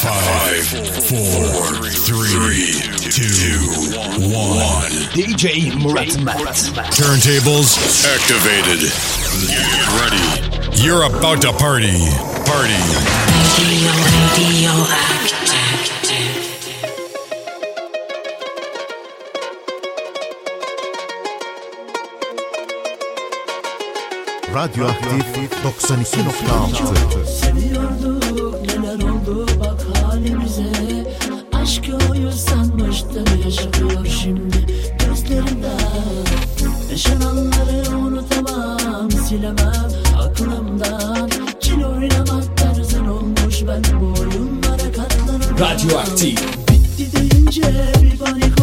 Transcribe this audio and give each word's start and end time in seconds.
Five, 0.00 0.64
four, 1.10 1.90
three, 1.90 2.72
two, 3.10 3.60
one. 4.32 4.90
DJ 5.12 5.70
Muratmat. 5.72 6.40
Turntables 6.96 7.76
activated. 8.08 8.88
Get 9.46 9.68
ready. 10.00 10.82
You're 10.82 11.02
about 11.04 11.42
to 11.42 11.52
party. 11.52 12.00
Party. 12.48 12.80
Radio, 13.60 13.92
radio, 14.08 14.72
active. 14.88 15.20
Radyoaktif 24.50 25.24
92.6 25.62 27.26
Seviyorduk 27.26 28.50
neler 28.80 29.09
oldu 29.30 29.46
bak 29.60 29.86
halimize. 30.02 30.72
Aşk 31.52 31.84
oyun 32.10 32.30
sanmıştı 32.30 33.24
yaşıyor 33.44 34.06
şimdi. 34.06 34.66
Gözlerimde 35.06 35.70
Yaşananları 36.90 37.96
unutamam 37.96 39.10
silemem 39.10 39.90
aklımdan. 40.18 41.30
Çil 41.60 41.84
oynamak 41.84 42.56
tarzın 42.56 43.06
olmuş 43.06 43.62
ben 43.68 44.00
bu 44.00 44.20
oyunlara 44.20 44.92
katlanamam. 44.96 45.58
Radyoaktif. 45.60 46.68
Bitti 46.68 47.12
deyince 47.16 47.62
bir 48.02 48.18
panik 48.18 48.59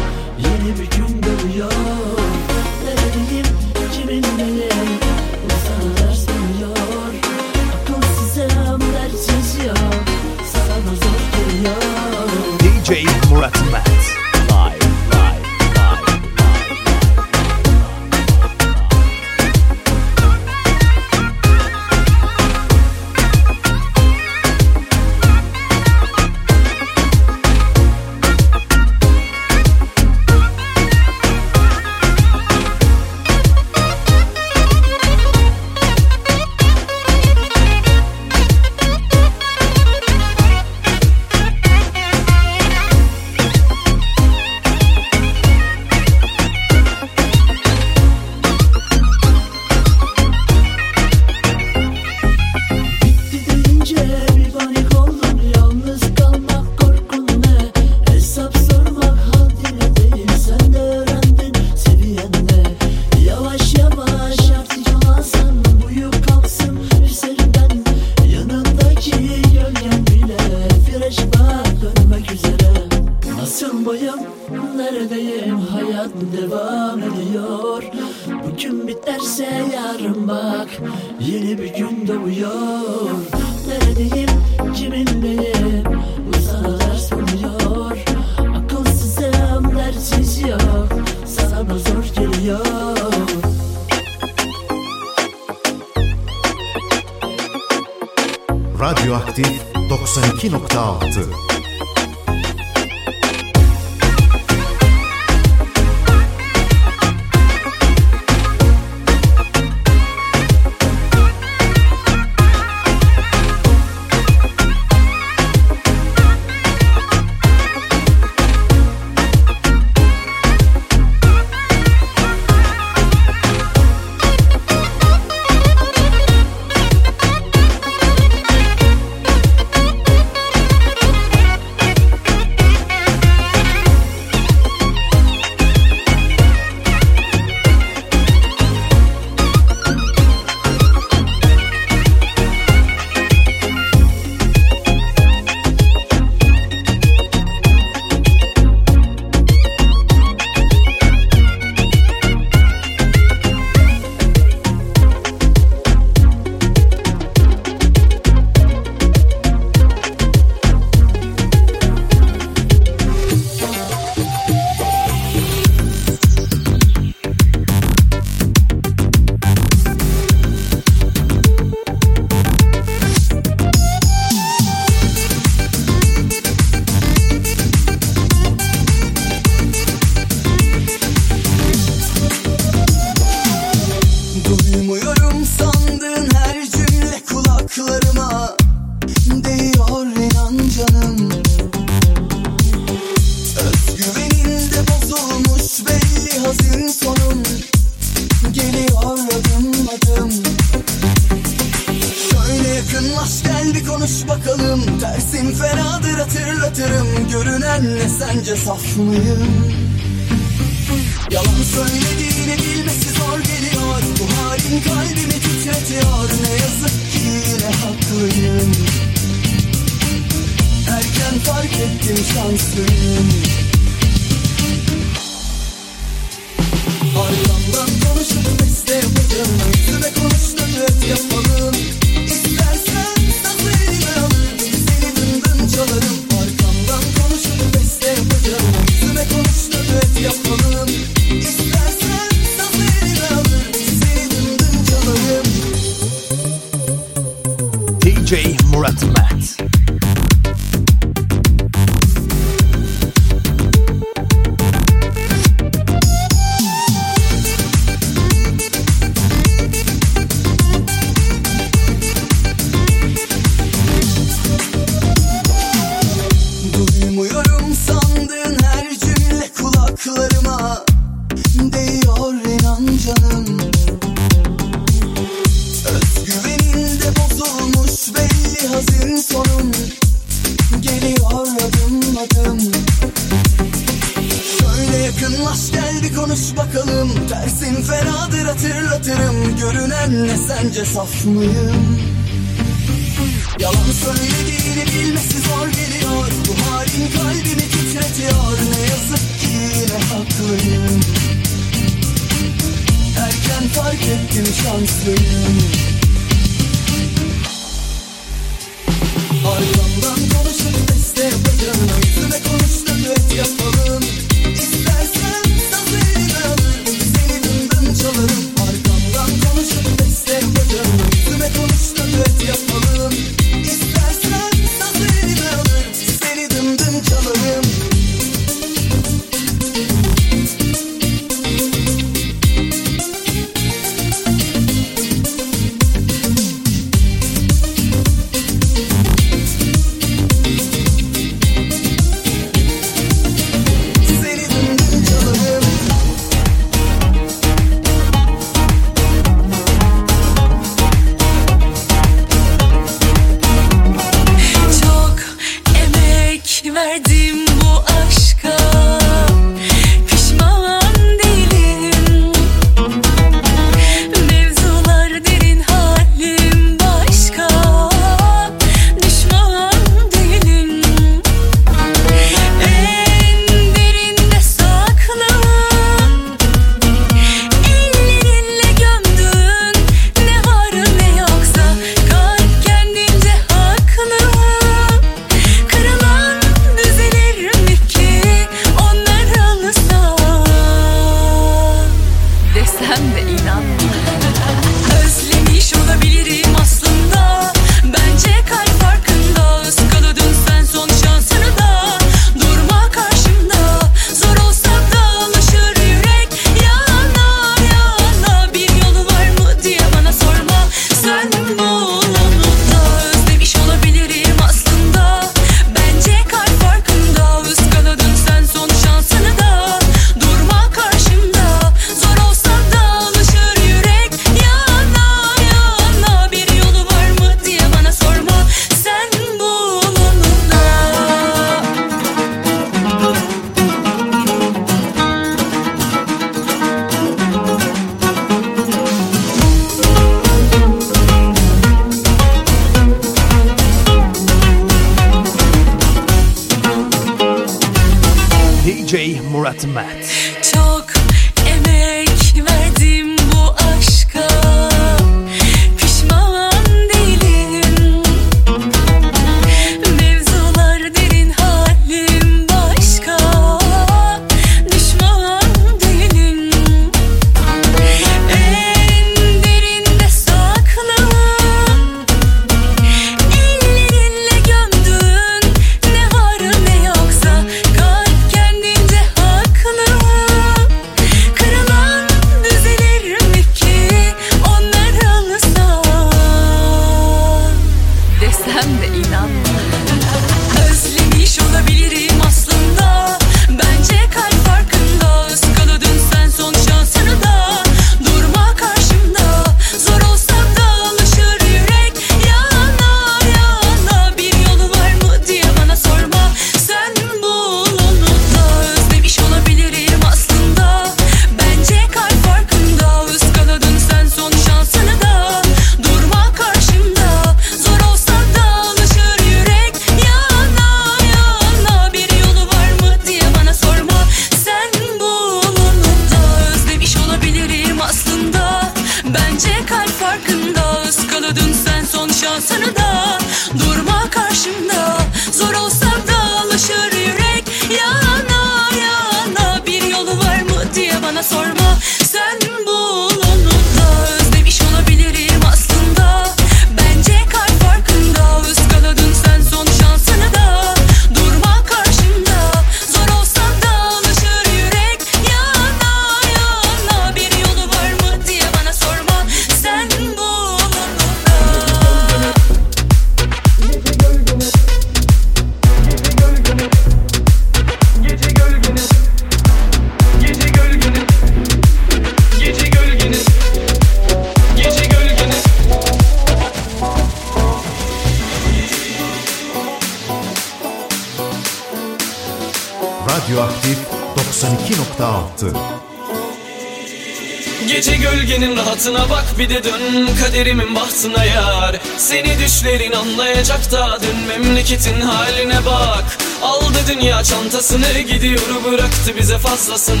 Gece 587.68 587.96
gölgenin 587.96 588.56
rahatına 588.56 589.10
bak 589.10 589.24
bir 589.38 589.50
de 589.50 589.64
dön 589.64 590.08
kaderimin 590.24 590.74
bahtına 590.74 591.24
yar. 591.24 591.76
Seni 591.96 592.38
düşlerin 592.38 592.92
anlayacak 592.92 593.72
da 593.72 593.98
dön 594.02 594.16
memleketin 594.28 595.00
haline 595.00 595.66
bak. 595.66 596.18
Aldı 596.42 596.78
dünya 596.88 597.24
çantasını 597.24 598.00
gidiyor 598.00 598.40
bıraktı 598.64 599.16
bize 599.18 599.38
fazlasını. 599.38 600.00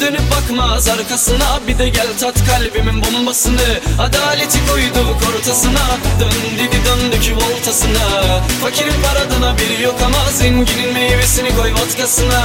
Dönüp 0.00 0.22
bakmaz 0.30 0.88
arkasına 0.88 1.60
bir 1.68 1.78
de 1.78 1.88
gel 1.88 2.08
tat 2.20 2.34
kalbimin 2.46 3.02
bombasını. 3.04 3.80
Adaleti 3.98 4.58
koyduk 4.70 5.22
ortasına 5.36 5.98
dön 6.20 6.58
dedi 6.58 6.76
döndük 6.86 7.36
voltasına 7.36 8.40
Fakirin 8.62 9.02
paradına 9.02 9.58
biri 9.58 9.82
yok 9.82 9.96
ama 10.06 10.30
zenginin 10.32 10.92
meyvesini 10.92 11.56
koy 11.56 11.72
vodkasına 11.72 12.42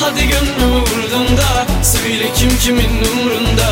Hadi 0.00 0.28
gönlümü 0.28 0.80
vurdun 0.80 1.36
da 1.36 1.66
Söyle 1.82 2.32
kim 2.36 2.58
kimin 2.58 3.04
umrunda. 3.12 3.70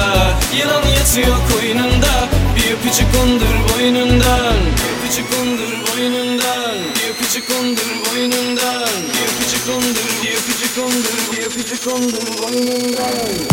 Yılan 0.59 0.87
yatıyor 0.99 1.37
koynunda 1.53 2.29
Bir 2.57 2.73
öpücük 2.73 3.07
kondur 3.17 3.75
boynundan. 3.75 4.55
Bir 4.77 4.99
öpücük 4.99 5.31
kondur 5.31 5.73
boynundan 5.87 6.75
Bir 6.95 7.11
öpücük 7.11 7.49
kondur 7.49 7.91
boynundan. 8.05 8.89
Bir 9.15 9.25
öpücük 9.29 9.67
kondur 9.67 10.23
Bir 10.23 10.33
öpücük 10.33 10.75
kondur 10.77 11.33
Bir 11.33 11.47
öpücük 11.47 11.85
kondur 11.85 12.43
boynundan 12.43 13.52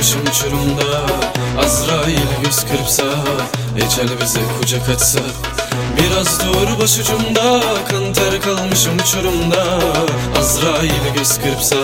kalmışım 0.00 0.20
uçurumda 0.22 1.06
Azrail 1.64 2.44
yüz 2.44 2.56
kırpsa 2.56 3.04
Ecel 3.76 4.08
bize 4.22 4.40
kucak 4.60 4.88
açsa 4.88 5.20
Biraz 5.98 6.40
dur 6.40 6.82
başucumda 6.82 7.60
Kan 7.90 8.12
ter 8.12 8.40
kalmışım 8.40 8.92
uçurumda 8.98 9.64
Azrail 10.38 11.14
göz 11.16 11.38
kırpsa 11.38 11.76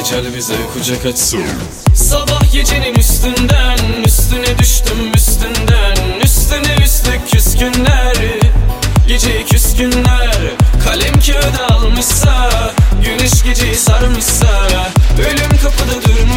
Ecel 0.00 0.36
bize 0.36 0.54
kucak 0.74 1.06
açsa 1.06 1.38
Sabah 1.94 2.52
gecenin 2.52 2.94
üstünden 2.94 3.78
Üstüne 4.06 4.58
düştüm 4.58 5.12
üstünden. 5.14 6.20
Üstüne 6.24 6.84
üstlük 6.84 7.30
küskünler 7.30 8.16
Gece 9.08 9.44
küskünler. 9.44 10.36
Kalem 10.84 11.14
kağıda 11.20 11.74
almışsa 11.74 12.50
Güneş 13.04 13.42
geceyi 13.44 13.76
sarmışsa. 13.76 14.48
Ölüm 15.18 15.58
kapıda 15.62 16.02
durmuşsa 16.08 16.31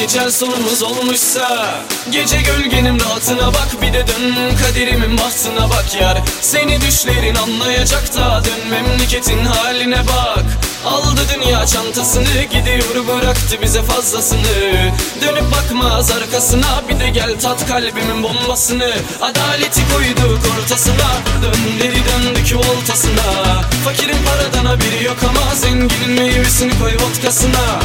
Ecel 0.00 0.30
sonumuz 0.30 0.82
olmuşsa 0.82 1.74
Gece 2.10 2.36
gölgenin 2.42 3.00
rahatına 3.00 3.46
bak 3.46 3.68
Bir 3.82 3.92
de 3.92 4.06
dön 4.06 4.56
kaderimin 4.64 5.18
bahtına 5.18 5.70
bak 5.70 5.96
yar. 6.00 6.18
Seni 6.40 6.80
düşlerin 6.80 7.34
anlayacak 7.34 8.16
da 8.16 8.42
Dön 8.44 8.70
memleketin 8.70 9.44
haline 9.44 9.98
bak. 9.98 10.44
Aldı 10.84 11.20
dünya 11.34 11.66
çantasını 11.66 12.42
Gidiyor 12.42 13.08
bıraktı 13.08 13.56
bize 13.62 13.82
fazlasını. 13.82 14.92
Dönüp 15.20 15.52
bakmaz 15.52 16.10
arkasına 16.10 16.82
Bir 16.88 17.00
de 17.00 17.08
gel 17.08 17.40
tat 17.40 17.66
kalbimin 17.68 18.22
bombasını. 18.22 18.92
Adaleti 19.20 19.80
koyduk 19.92 20.40
ortasına 20.58 21.10
Dön 21.42 21.78
dedi 21.80 22.02
döndük 22.08 22.56
voltasına 22.56 23.62
Fakirin 23.84 24.18
paradana 24.24 24.80
biri 24.80 25.04
yok 25.04 25.18
ama 25.28 25.54
Zenginin 25.54 26.10
meyvesini 26.10 26.78
koy 26.78 26.92
vodkasına 26.92 27.80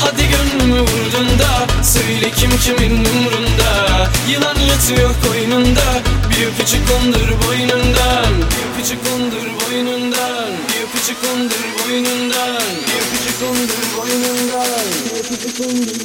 Hadi 0.00 0.22
gönlümü 0.28 0.80
vurdun 0.80 1.38
da 1.38 1.82
Söyle 1.82 2.30
kim 2.30 2.50
kimin 2.58 3.04
umrunda? 3.04 4.08
Yılan 4.30 4.56
yatıyor 4.68 5.10
koynunda 5.26 6.02
Bir 6.30 6.46
öpücük 6.46 6.88
kondur 6.88 7.46
boynundan. 7.46 8.32
Bir 8.36 8.80
öpücük 8.80 9.04
kondur 9.04 9.46
boynundan 9.60 10.52
Bir 10.68 10.82
öpücük 10.84 11.22
kondur 11.22 11.60
boynundan. 11.86 12.60
Bir 12.86 13.00
öpücük 13.00 13.40
kondur 13.40 13.98
boynundan. 13.98 14.84
Bir 15.04 15.20
öpücük 15.20 15.58
kondur 15.58 16.00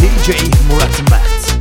DJ 0.00 0.28
Murat 0.70 1.10
Mert. 1.10 1.53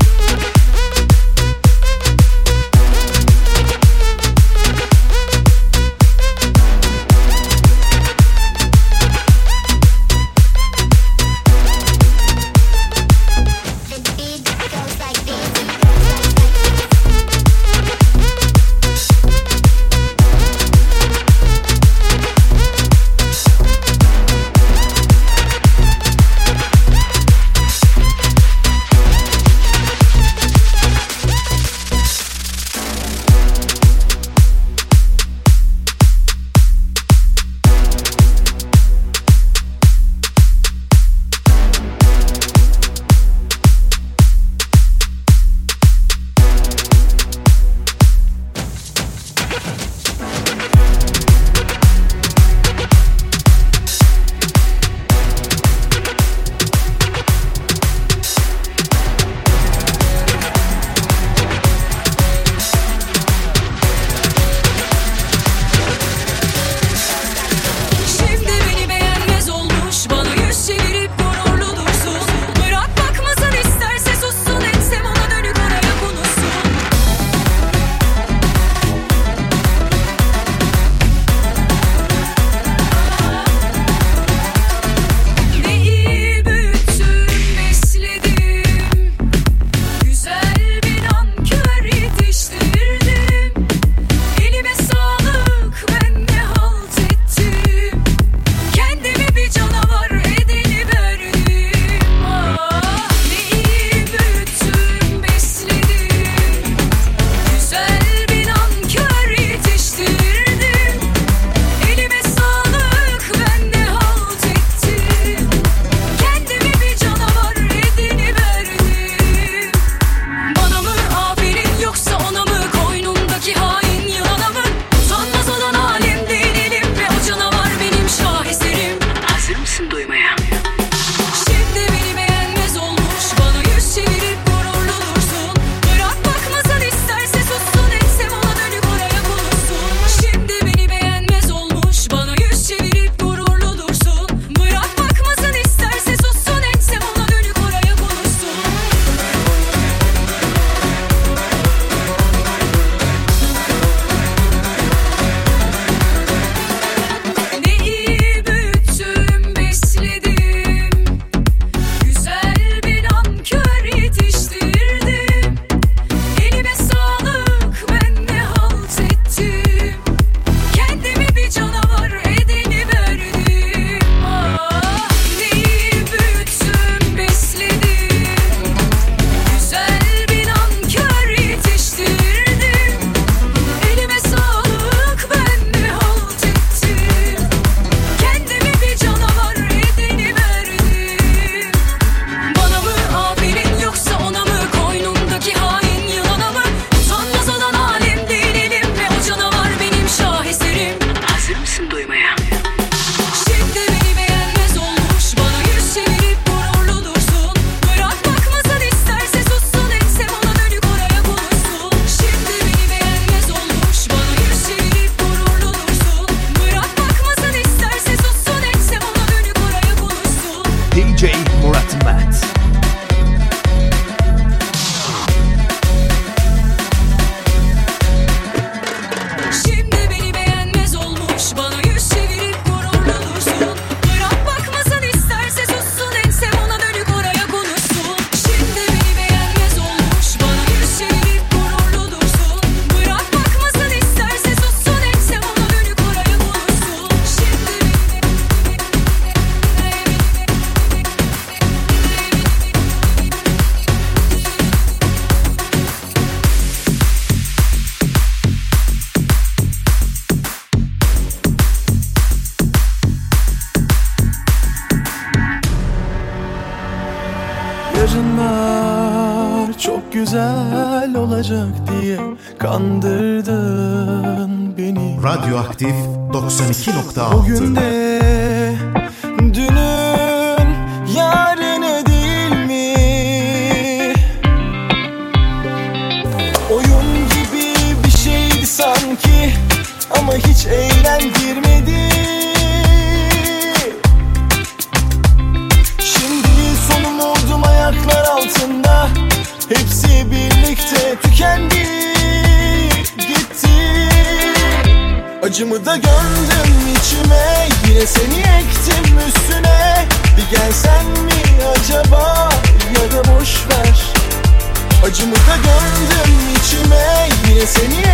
Seigneur. 317.73 318.12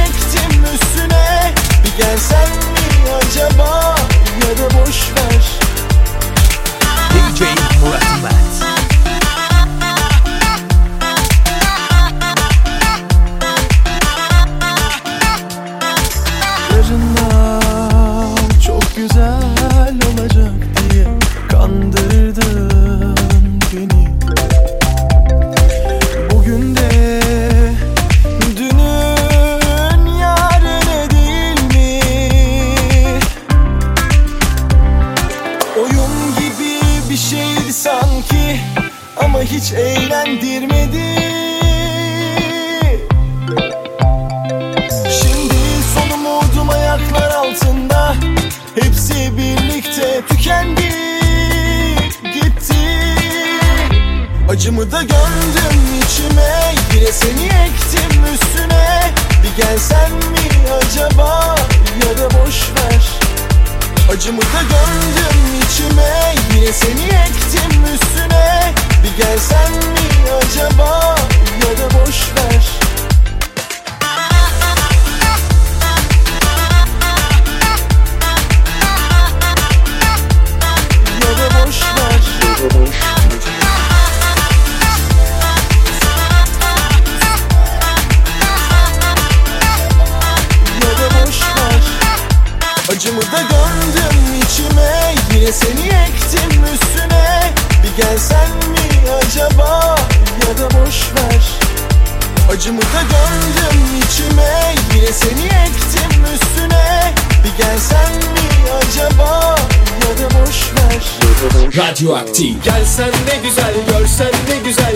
Radyoaktif. 111.99 112.63
Gelsen 112.63 113.09
ne 113.09 113.47
güzel, 113.47 113.73
görsen 113.89 114.31
ne 114.49 114.69
güzel 114.69 114.93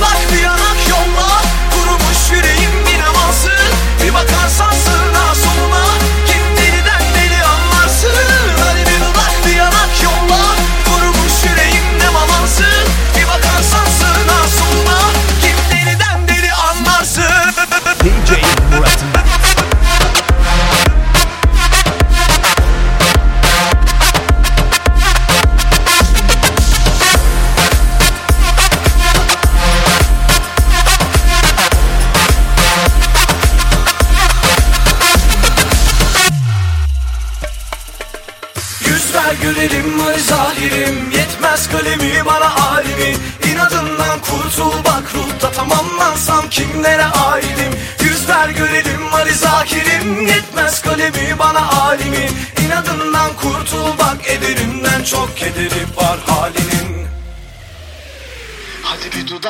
bak 0.00 0.30
me 0.32 0.44
up. 0.44 0.69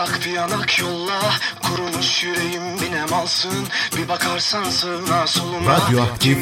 Uzak 0.01 0.27
bir 0.27 0.31
yanak 0.31 0.79
yolla 0.79 1.21
Kurumuş 1.63 2.23
yüreğim 2.23 2.81
binem 2.81 3.13
alsın 3.13 3.69
Bir 3.97 4.09
bakarsan 4.09 4.71
sığına 4.71 5.27
soluna 5.27 5.73
Radyo 5.73 5.99
92.6 5.99 6.41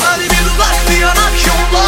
Hadi 0.00 0.24
bir 0.24 0.46
uzak 0.54 0.90
bir 0.90 1.00
yanak 1.00 1.46
yolla 1.46 1.84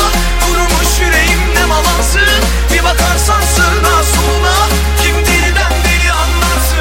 Kurumuş 0.46 1.00
yüreğim 1.00 1.54
nem 1.54 1.72
alansın 1.72 2.42
Bir 2.72 2.84
bakarsan 2.84 3.40
sığına 3.40 4.02
soluna 4.02 4.56
Kim 5.02 5.16
dilden 5.16 5.72
dili 5.84 6.12
anlarsın? 6.12 6.78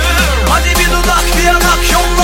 Hadi 0.49 0.69
bir 0.79 0.89
dudak 0.91 1.37
bir 1.37 1.43
yanak 1.43 1.91
yolla 1.93 2.20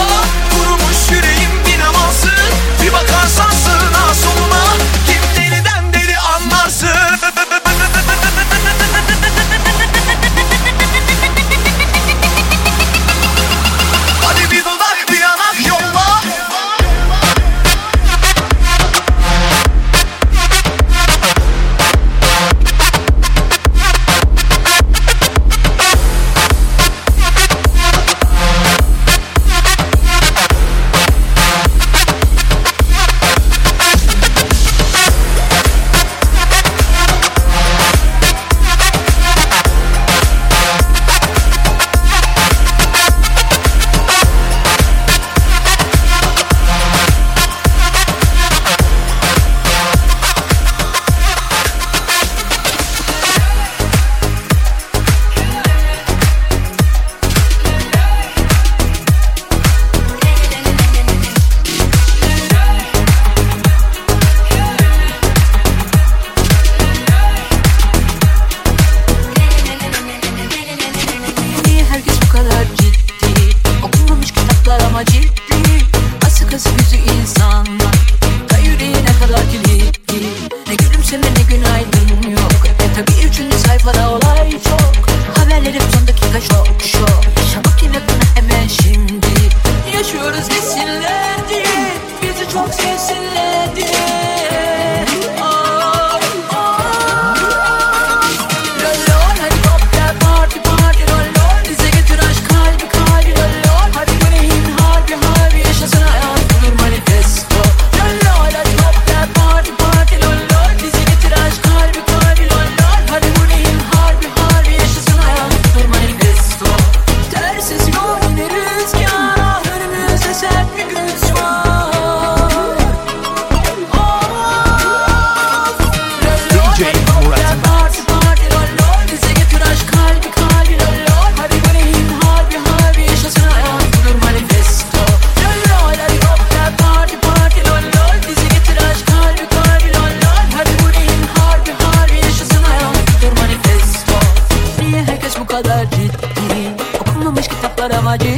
kadar 145.64 145.86
ciddi. 145.92 146.72
Okunmamış 147.02 147.48
kitaplar 147.48 147.92
ama 147.92 148.20
ciddi. 148.20 148.38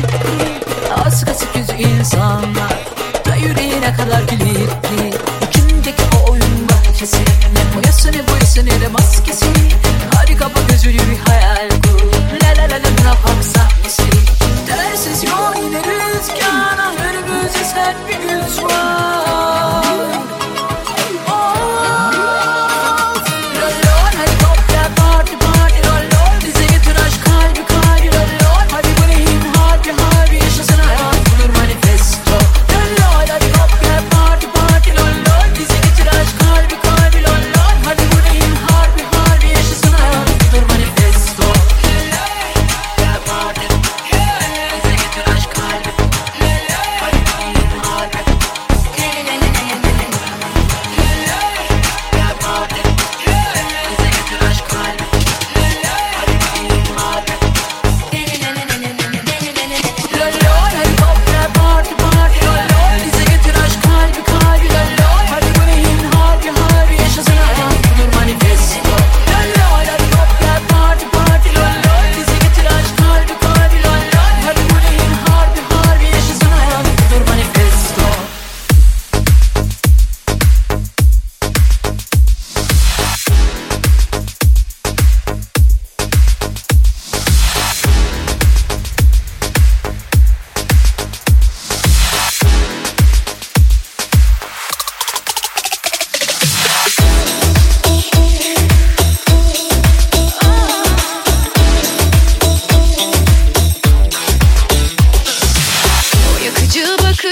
Asık 1.05 1.29
asık 1.29 1.55
yüzü 1.55 1.73
insanlar 1.73 2.73
Da 3.25 3.35
yüreğine 3.35 3.93
kadar 3.93 4.27
kilitli. 4.27 5.13
İçindeki 5.49 6.03
o 6.17 6.31
oyunda 6.31 6.73
kesin? 6.99 7.25
Ne 7.53 7.75
boyası 7.75 8.07
ne 8.11 8.27
boyası 8.27 8.65
ne 8.65 8.81
de 8.81 8.87
maskesi? 8.87 9.58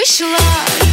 прийшла. 0.08 0.87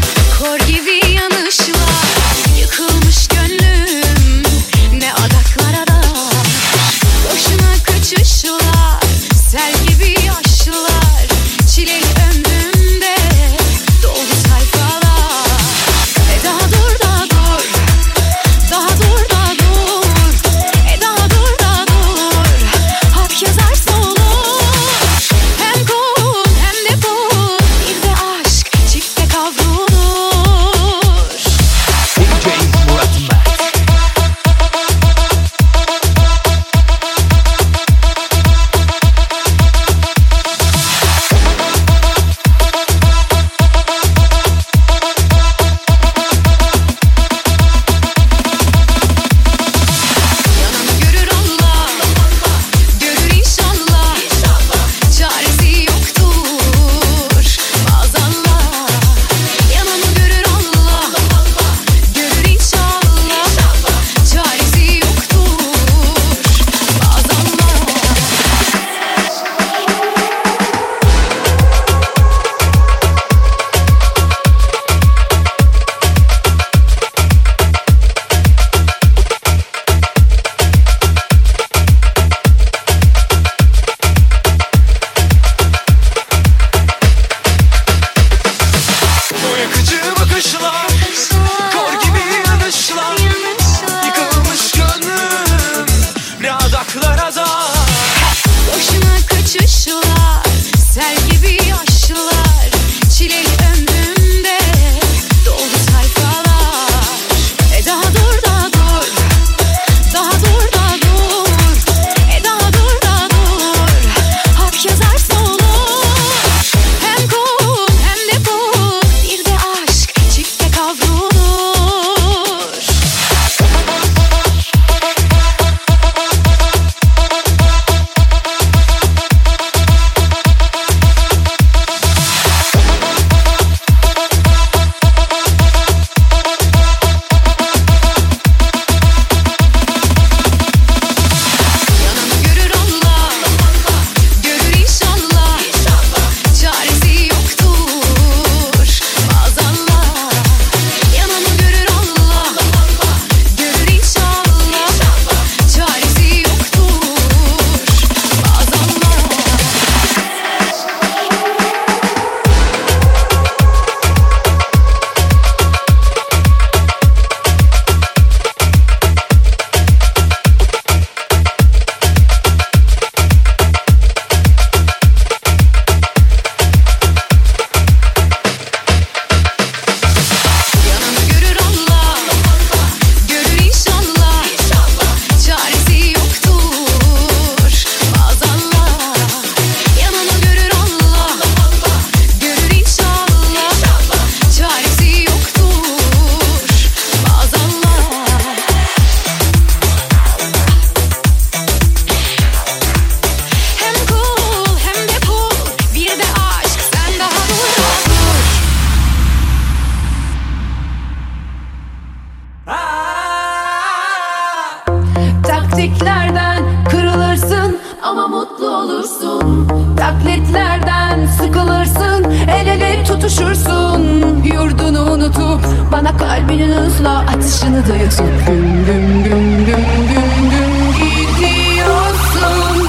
Ama 218.04 218.28
mutlu 218.28 218.76
olursun. 218.76 219.68
Taklitlerden 219.96 221.26
sıkılırsın 221.26 222.24
el 222.48 222.66
ele 222.66 223.04
tutuşursun. 223.04 224.02
Yurdunu 224.44 225.12
unutup 225.12 225.60
bana 225.92 226.16
kalbinin 226.16 226.72
hızla 226.72 227.18
atışını 227.18 227.88
dayatıp 227.88 228.46
Güm 228.46 228.84
güm 228.86 229.24
güm 229.24 229.66
güm 229.66 230.08
güm 230.08 230.50
güm 230.50 230.92
gidiyorsun. 230.92 232.88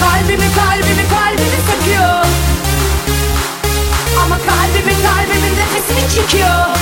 Kalbimi 0.00 0.48
kalbimi 0.56 1.04
kalbimi 1.14 1.58
sıkıyor 1.68 2.24
Ama 4.24 4.36
kalbimi 4.36 4.94
kalbimin 5.02 5.54
nefesini 5.56 6.14
çekiyor 6.14 6.75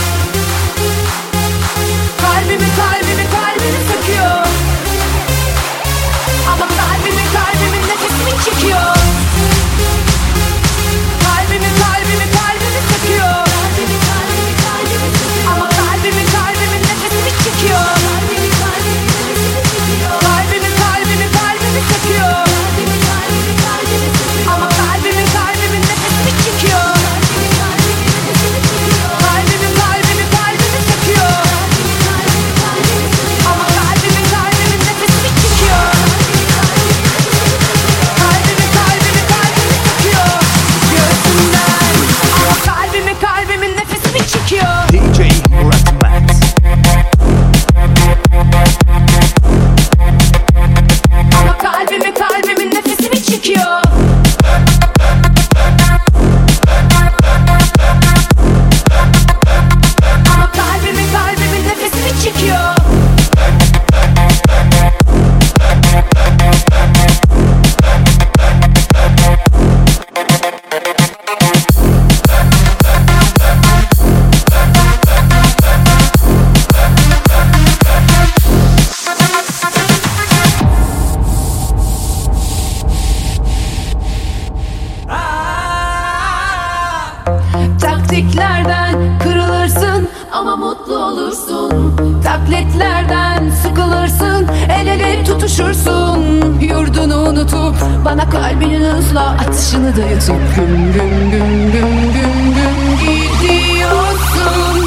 Taktiklerden 88.08 89.18
kırılırsın 89.18 90.08
ama 90.32 90.56
mutlu 90.56 90.98
olursun. 90.98 91.96
Taklitlerden 92.24 93.50
sıkılırsın 93.62 94.48
el 94.68 94.86
ele 94.86 95.24
tutuşursun. 95.24 96.20
Yurdunu 96.60 97.16
unutup 97.28 97.74
bana 98.04 98.30
kalbinin 98.30 98.84
hızla 98.84 99.20
atışını 99.30 99.96
dayatıp 99.96 100.36
Güm 100.56 100.92
güm 100.92 101.30
güm 101.30 101.72
güm 101.72 102.12
güm 102.12 102.56
güm 102.56 102.96
gidiyorsun. 102.98 104.86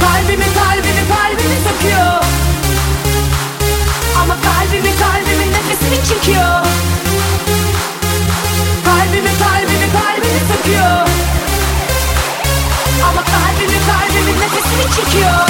Kalbimi 0.00 0.46
kalbimi 0.58 1.04
kalbimi 1.14 1.58
sıkıyor 1.68 2.22
Ama 4.22 4.34
kalbimi 4.34 4.90
kalbimin 5.00 5.52
nefesini 5.52 6.04
çekiyor. 6.08 6.66
Kalbimi 8.84 9.30
kalbimi 9.38 9.92
kalbimi 9.92 10.11
sıkıyor 10.38 11.08
Ama 13.08 13.24
kalbimi 13.24 13.78
kalbimin 13.86 14.40
nefesini 14.40 14.96
çekiyor 14.96 15.48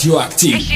Radyoaktif. 0.00 0.54
Eşim 0.54 0.69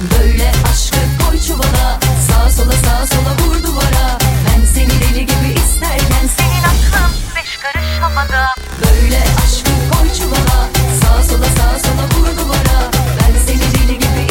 Böyle 0.00 0.52
aşkı 0.72 0.96
koy 1.24 1.40
çuvala. 1.40 2.00
Sağa 2.28 2.50
sola 2.50 2.72
sağa 2.72 3.06
sola 3.06 3.32
vur 3.38 3.62
duvara. 3.64 4.18
Ben 4.46 4.64
seni 4.74 4.90
deli 4.90 5.26
gibi 5.26 5.54
isterken 5.54 6.26
Senin 6.38 6.62
aklın 6.62 7.12
beş 7.36 7.56
karış 7.56 7.98
havada. 8.00 8.46
Böyle 8.84 9.18
aşkı 9.18 9.70
koy 9.92 10.08
çuvala. 10.18 10.68
Sağa 11.02 11.22
sola 11.22 11.44
sağa 11.44 11.78
sola 11.78 12.04
vur 12.14 12.36
duvara. 12.38 12.90
Ben 13.20 13.34
seni 13.46 13.74
deli 13.74 13.98
gibi 13.98 14.29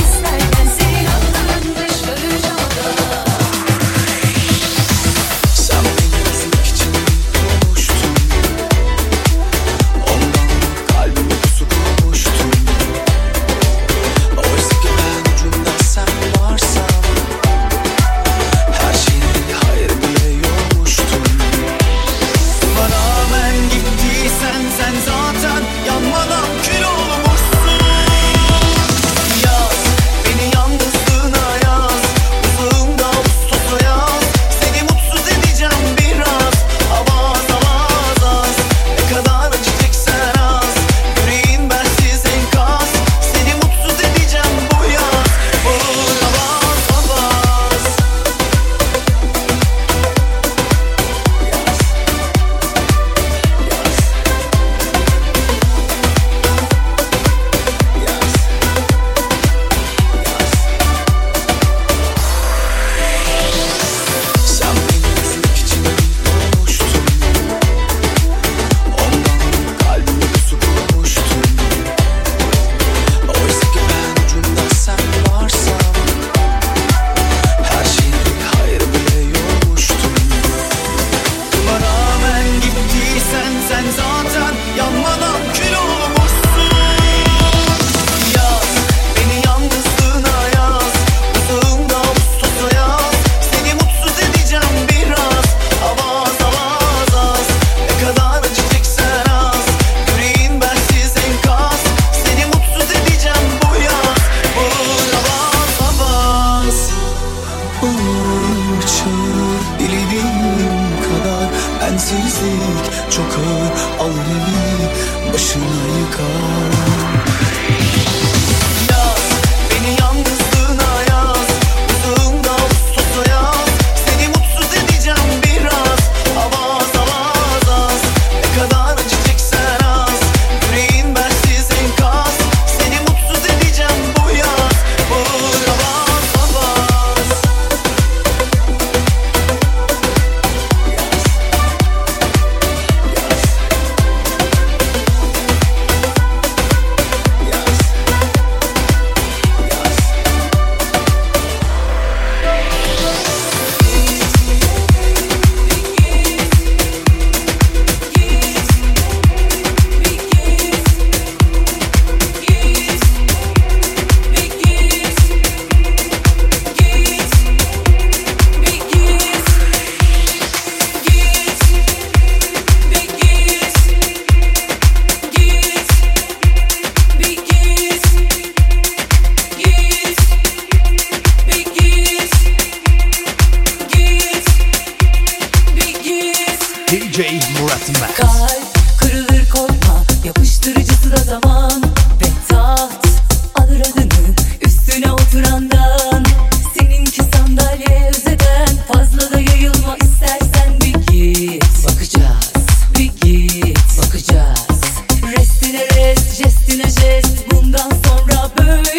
Dileceğiz 206.70 207.26
bundan 207.52 207.90
sonra 207.90 208.52
böyle 208.58 208.99